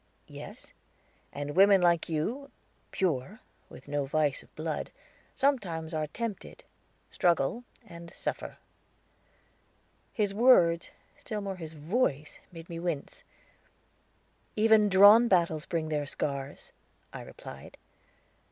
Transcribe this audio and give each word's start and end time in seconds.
"Yes." 0.25 0.73
"And 1.31 1.55
women 1.55 1.79
like 1.79 2.09
you, 2.09 2.49
pure, 2.89 3.39
with 3.69 3.87
no 3.87 4.05
vice 4.05 4.41
of 4.41 4.55
blood, 4.55 4.89
sometimes 5.35 5.93
are 5.93 6.07
tempted, 6.07 6.63
struggle, 7.11 7.65
and 7.85 8.11
suffer." 8.11 8.57
His 10.11 10.33
words, 10.33 10.89
still 11.19 11.39
more 11.41 11.57
his 11.57 11.73
voice, 11.73 12.39
made 12.51 12.67
we 12.67 12.79
wince. 12.79 13.23
"Even 14.55 14.89
drawn 14.89 15.27
battles 15.27 15.67
bring 15.67 15.89
their 15.89 16.07
scars," 16.07 16.71
I 17.13 17.21
replied. 17.21 17.77